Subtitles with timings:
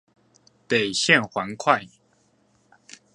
[0.67, 1.85] 北縣環快